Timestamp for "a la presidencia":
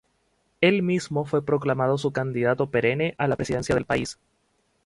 3.19-3.75